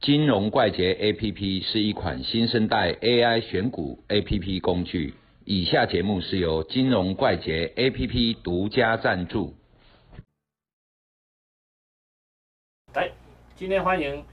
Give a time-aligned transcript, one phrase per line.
[0.00, 5.14] 金融怪杰 APP 是一款新生代 AI 选股 APP 工具。
[5.44, 9.54] 以下节目是由金融怪杰 APP 独家赞助。
[12.94, 13.10] 来，
[13.56, 14.24] 今天欢迎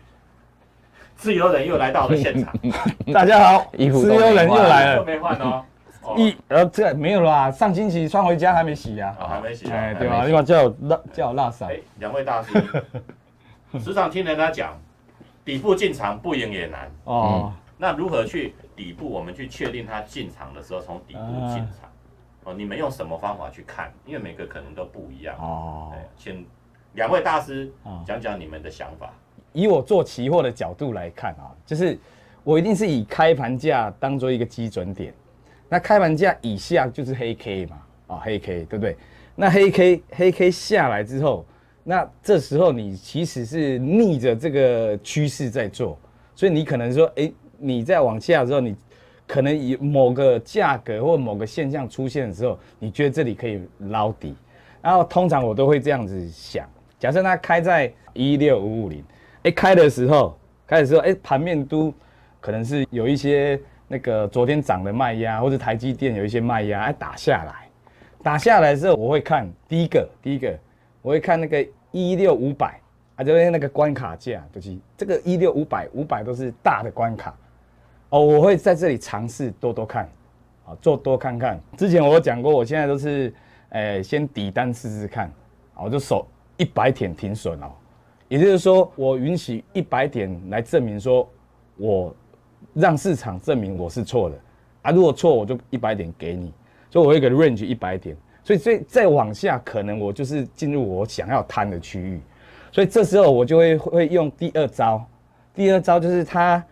[1.16, 2.54] 自由人又来到了现场，
[3.12, 5.04] 大家好，自由人又来了。
[5.04, 5.66] 没换哦，
[6.04, 9.18] 哦 一呃，这没有啦，上星期穿回家还没洗啊。
[9.20, 10.18] 哦还没洗啊，哎，对吧？
[10.18, 12.54] 还没洗因为叫我辣叫我辣嗓哎。，两位大师，
[13.80, 14.80] 时常听人家讲，
[15.46, 16.92] 底部进场不赢也难。
[17.06, 19.08] 哦，那如何去底部？
[19.08, 21.90] 我们去确定它进场的时候从底部进场。
[22.44, 23.94] 哦，你们用什么方法去看？
[24.06, 25.38] 因为每个可能都不一样。
[25.38, 26.46] 哦对，，请
[26.94, 29.14] 两位大师哦讲讲你们的想法。
[29.54, 31.98] 以我做期货的角度来看啊，就是
[32.44, 35.14] 我一定是以开盘价当做一个基准点，
[35.70, 38.98] 那开盘价以下就是黑 K 嘛，啊、黑 K 对不对？
[39.36, 41.46] 那黑 K 黑 K 下来之后，
[41.88, 45.96] 那这时候你其实是逆着这个趋势在做，
[46.36, 48.76] 所以你可能说，哎，你在往下的时候，你
[49.28, 54.36] 可能以某个价格或某个现象出现的时候，你觉得这里可以捞底，
[54.82, 59.04] 然后通常我都会这样子想，假设它开在一六五五零。
[59.44, 61.94] 哎，开的时候，开的时候，哎，盘面都
[62.42, 67.70] 可能是有一些那个昨天涨的卖压，或者台积电有一些卖压，哎，打下来，
[68.24, 70.52] 打下来之后，我会看第一个，第一个，
[71.06, 72.82] 我会看那个一六五百，
[73.16, 77.38] 啊，就是那个关卡价，就是这个一六五百，五百都是大的关卡，
[78.10, 80.10] 哦，我会在这里尝试多多看，
[80.66, 81.62] 啊，做多看看。
[81.78, 83.32] 之前我有讲过，我现在都是，
[83.70, 85.28] 呃，先底单试试看，
[85.76, 86.26] 啊，我就守
[86.58, 87.72] 一百点停损哦。
[88.28, 91.30] 也就是说，我允许一百点来证明说，
[91.78, 92.16] 我
[92.74, 94.36] 让市场证明我是错的
[94.82, 94.90] 啊。
[94.90, 96.52] 如果错，我就一百点给你。
[96.90, 102.22] 所以我会给 range 一百点，所以再再往下，可能我就是进入我想要摊的区域。
[102.72, 105.04] 所以这时候我就会会用第二招，
[105.56, 106.64] 第二招就是它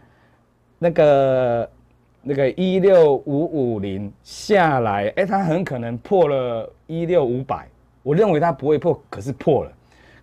[0.77, 1.69] 那个
[2.21, 7.67] 那个一六五五零下来，哎、它很可能破了一六五百，
[8.03, 9.71] 我认为它不会破，可是破了。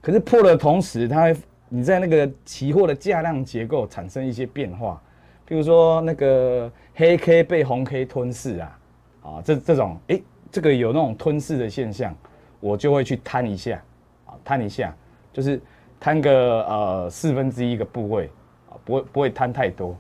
[0.01, 1.37] 可是破的同时，它会
[1.69, 5.03] 你在那个期货的价量结构产生一些变化，
[5.49, 8.79] 譬如说那个黑 K 被红 K 吞噬啊，
[9.23, 12.15] 啊这这种诶，这个有那种吞噬的现象，
[12.59, 13.83] 我就会去摊一下，
[14.27, 14.95] 啊摊一下，
[15.33, 15.61] 就是
[15.99, 18.31] 摊个呃四分之一个部位，
[18.69, 19.97] 啊不会不会摊太多，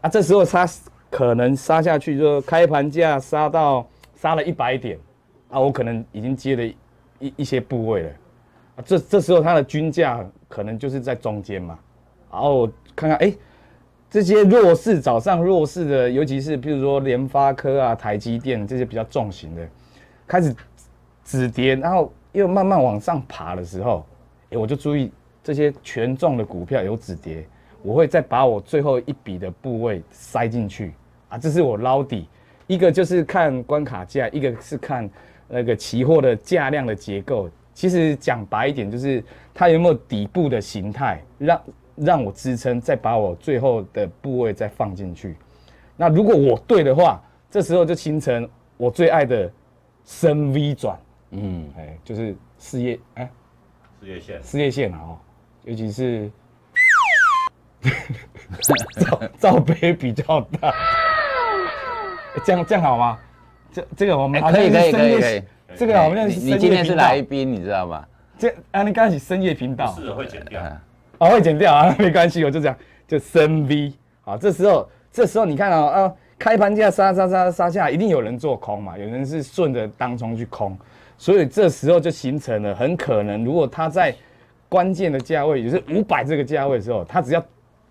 [0.00, 0.66] 啊这时候它
[1.10, 4.98] 可能杀下去就开盘价杀到杀了一百点，
[5.50, 6.64] 啊我可能已经接了
[7.18, 8.10] 一一些部位了。
[8.76, 11.78] 啊，这这时候它的均价可能就是在中间嘛，
[12.30, 12.66] 然后
[12.96, 13.34] 看看哎，
[14.08, 19.68] 这些弱势早上弱势的，尤其是譬如说联发科啊、台积电这些比较重型的，
[20.26, 20.54] 开始
[21.24, 24.04] 止跌，然后又慢慢往上爬的时候，
[24.50, 25.10] 哎，我就注意
[25.42, 27.46] 这些权重的股票有止跌，
[27.82, 30.92] 我会再把我最后一笔的部位塞进去
[31.28, 32.28] 啊，这是我捞底，
[32.66, 35.08] 一个就是看关卡价，一个是看
[35.48, 37.48] 那个期货的价量的结构。
[37.74, 41.62] 其实讲白一点，就是它有没有底部的形态，让
[41.96, 45.36] 让我支撑，再把我最后的部位再放进去。
[45.96, 48.46] 那如果我对的话，这时候就形成
[48.76, 49.50] 我最爱的
[50.04, 50.98] 深 V 转，
[51.30, 53.30] 嗯，哎，就是事业哎
[54.00, 55.18] 事业线事业线啊哦，
[55.64, 56.30] 尤其是
[59.00, 63.18] 罩罩杯比较大，哎这样这样好吗？
[63.72, 65.42] 这这个我们可以可以可以可以，
[65.76, 68.06] 这个好像你是深夜你今天是来宾，你知道吗？
[68.38, 70.60] 这啊，你刚开始深夜频道，是会剪掉。
[70.62, 70.80] 嗯
[71.18, 72.76] 哦，会剪掉啊， 没关系，我就这样，
[73.06, 73.92] 就深 V。
[74.22, 80.76] 好，这时候这时候你看啊、啊，开盘价杀杀杀杀下，一定有人做空嘛，有人是顺着当冲去空，
[81.16, 84.12] 所以这时候就形成了很可能，如果他在
[84.68, 87.40] 关键的价位，也就是五百这个价位的时候，他只要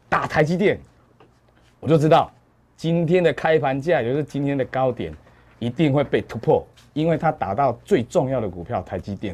[0.10, 0.78] 打台积电，
[1.80, 2.30] 我就知道
[2.76, 5.14] 今天的开盘价，也就是今天的高点，
[5.58, 9.34] 一定会被突破，因为它打到最重要的股票台积电，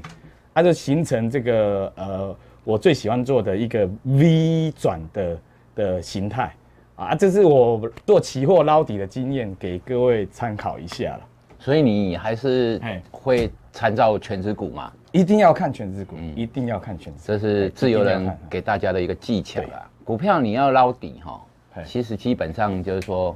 [0.54, 5.40] 它就形成这个呃我最喜欢做的一个 V 转的
[5.74, 6.54] 的形态。
[6.98, 11.22] 啊，这是我做期货捞底的经验，给各位参考一下了。
[11.60, 14.92] 所以你还是哎会参照全指股嘛？
[15.12, 17.26] 一定要看全指股，一定要看全指股。
[17.28, 19.88] 这是自由人给大家的一个技巧啊。
[20.04, 21.40] 股票你要捞底哈
[21.72, 23.36] 嘿，其实基本上就是说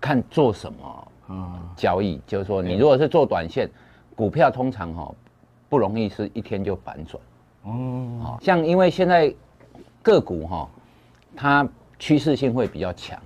[0.00, 3.68] 看做什么啊，交易，就是说你如果是做短线，
[4.14, 5.12] 股票通常哈
[5.68, 7.20] 不容易是一天就反转。
[7.64, 7.70] 哦，
[8.22, 9.34] 哦，像因为现在
[10.02, 10.68] 个股哈，
[11.34, 11.68] 它
[12.02, 13.16] 趋势性会比较强。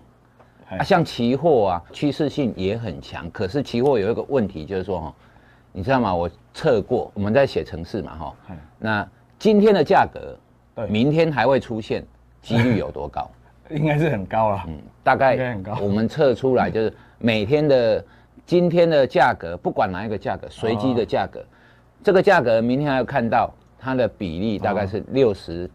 [0.68, 3.30] 哎啊，像期货啊，趋势性也很强。
[3.30, 5.14] 可是期货有一个问题，就是说哈，
[5.72, 6.14] 你知道吗？
[6.14, 8.58] 我测过，我们在写程式嘛哈哎。
[8.78, 9.08] 那
[9.38, 10.36] 今天的价格
[10.74, 12.04] 对，明天还会出现，
[12.42, 13.30] 几率有多高？
[13.70, 14.62] 应该是很高了。
[14.68, 18.04] 嗯大概很高我们测出来就是每天的
[18.44, 21.42] 今天的价格，不管哪一个价格，随机的价格，
[22.04, 25.70] 这个价格明天还要看到它的比例大概是六十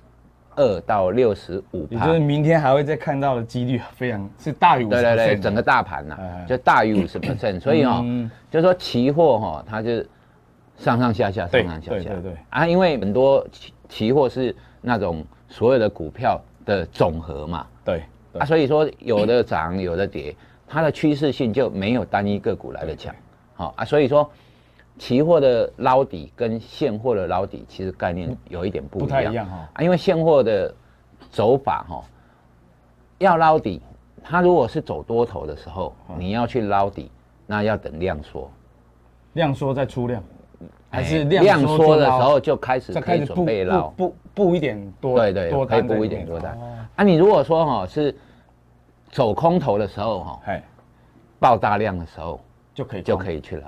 [0.56, 2.20] 二到六十五趴也就是。
[2.20, 10.10] 明天还会再看到的几率非常是大于五十对对对，整个大盘呐、哎就大于五十 percent， 所以哦，嗯就是说期货哈、它就是
[10.78, 12.36] 上上下下，上上下下，对对对。
[12.50, 18.04] 啊，因为很多期期货是那种所有的股票的总和嘛，对
[18.34, 18.42] 对。
[18.42, 20.36] 啊，所以说有的涨，有的跌，
[20.68, 23.14] 它的趋势性就没有单一个股来的强，
[23.54, 24.30] 好啊，所以说
[24.98, 29.24] 期货的捞底跟现货的捞底其实概念有一点不不一样。
[29.24, 29.70] 太一样哈。
[29.74, 30.74] 啊，因为现货的
[31.30, 32.04] 走法哈、
[33.18, 33.82] 要捞底，
[34.24, 36.16] 它如果是走多头的时候，嗯。
[36.20, 37.10] 你要去捞底，
[37.48, 38.50] 那要等量缩，
[39.34, 40.24] 量缩再出量，
[40.90, 43.88] 还哎是量量缩的时候就开始可以准备捞。
[43.90, 46.00] 布，布布一点多对对，多可以单在里面。
[46.00, 46.54] 布一点多单。
[46.60, 46.78] 哦。
[46.98, 48.16] 啊，你如果说哈、是
[49.10, 50.64] 走空头的时候哈、哎
[51.40, 52.40] 爆大量的时候
[52.72, 53.68] 就可以就可以去捞。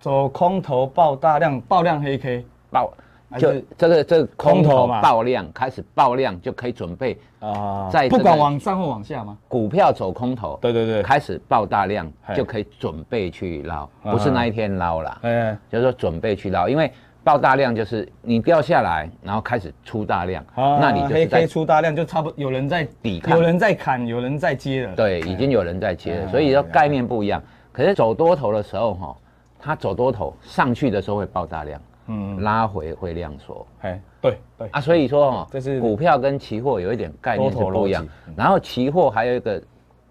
[0.00, 2.90] 走空头爆大量爆量黑 K 爆
[3.38, 5.00] 就这个这个空头嘛。
[5.02, 9.36] 爆量开始爆量，就可以准备啊在不管往上或往下吗？
[9.46, 14.10] 股票走空头，对对对，开始爆大量就可以准备去捞，啊。
[14.10, 16.90] 不是那一天捞啦，哎就是说准备去捞，因为
[17.22, 23.36] 爆大量就是你掉下来，然后开始出大量，啊那你就是黑 K 在出大量就差不多有人在抵抗。
[23.36, 24.96] 有人在砍，有人在接了。
[24.96, 27.40] 对，已经有人在接了，哎所以说概念不一样。
[27.70, 29.16] 可是走多头的时候哈，
[29.60, 33.66] 它走多头上去的时候会爆大量，嗯，拉回会量缩。
[33.80, 34.68] 哎对对。
[34.70, 38.06] 啊，所以说哦，这是股票跟期货有一点概念是不一样。
[38.36, 39.62] 然后期货还有一个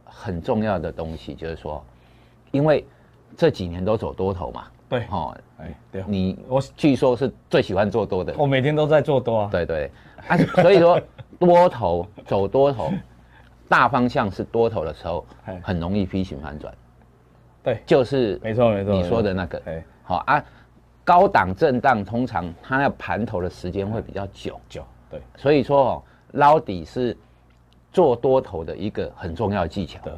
[0.04, 1.84] 很重要的东西，就是说，
[2.52, 2.86] 因为
[3.38, 9.50] 这几年都走多头嘛，对，哦，哎对，你我据说是最喜欢做多的，我每天都在做多啊。
[9.52, 9.92] 对对，
[10.28, 11.00] 啊，所以说
[11.40, 12.92] 多头走多头，
[13.68, 16.74] 大方向是多头的时候哎，很容易 V 型反转，
[17.70, 18.94] 对，就是没错没错。
[18.94, 20.44] 你说的那个，哎好啊，
[21.04, 24.60] 高档震荡通常它要盘头的时间会比较久。
[24.68, 27.16] 久对所以说哦，捞底是
[27.92, 30.14] 做多头的一个很重要的技巧，对，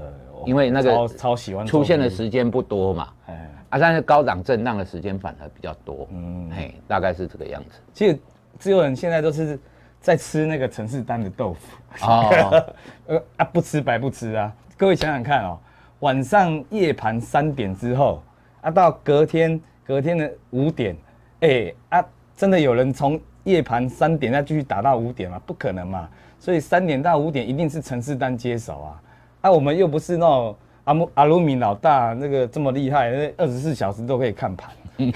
[0.46, 7.80] 因为那超个超喜欢出现的做时间不多嘛，哎，啊，但是高档震荡的时间反而比较多，嗯嗯，嘿，大概是这个样子。
[7.94, 8.18] 其实
[8.60, 9.60] 自由人现在都是
[10.00, 12.66] 在吃那个城市丹的豆腐，哦，
[13.08, 14.54] 呃啊不吃白不吃啊！
[14.78, 15.60] 各位想想看哦，
[16.02, 18.22] 晚上夜盘三点之后
[18.62, 20.96] 啊，到隔天隔天的五点，
[21.42, 22.06] 哎啊，
[22.36, 25.42] 真的有人从夜盘三点再继续打到五点吗？
[25.46, 26.08] 不可能嘛！
[26.40, 29.02] 所以三点到五点一定是陈世丹接手啊！
[29.42, 30.56] 啊，我们又不是那种
[30.86, 34.72] 阿姆阿鲁米老大那个这么厉害，那二十四小时都可以看盘。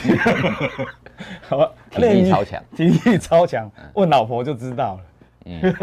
[1.47, 5.01] 好吧，体力超强， 体力超强，问老婆就知道了。
[5.45, 5.75] 嗯，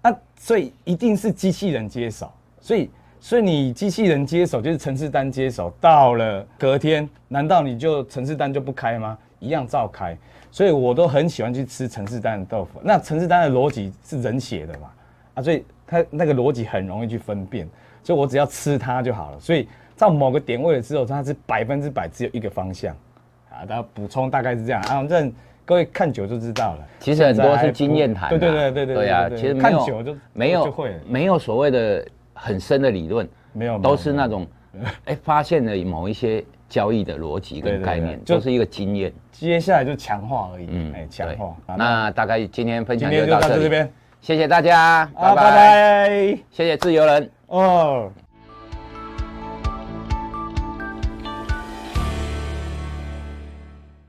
[0.02, 2.90] 啊，所以一定是机器人接手，所以
[3.20, 9.18] 所以你机器人接手就是城市单接手，到了隔天，难道你就城市单就不开吗？
[9.40, 10.16] 一样照开，
[10.50, 12.80] 所以我都很喜欢去吃城市单的豆腐。
[12.82, 14.90] 那城市单的逻辑是人写的嘛，
[15.34, 17.68] 啊，所以它那个逻辑很容易去分辨，
[18.02, 19.38] 所以我只要吃它就好了。
[19.38, 22.94] 所以到某个点位了之后，它是百分之百只有一个方向，
[23.50, 25.32] 啊，大家补充大概是这样啊，反正
[25.64, 26.88] 各位看久就知知道了。
[26.98, 32.04] 其实很多是经验谈啊，对对对对对对啊，其实看久就没有就会没有所谓的
[32.40, 34.46] 很深的理论，没有都是那种
[35.04, 39.12] 哎发现了某一些交易的逻辑跟概念，就是一个经验。
[39.32, 41.56] 接下来就强化而已，嗯哎，强化。
[41.66, 43.90] 啊那大概今天分享就就到这边，
[44.20, 46.08] 谢谢大家，啊，拜拜。
[46.50, 47.30] 谢谢自由人。
[47.46, 48.10] 哦。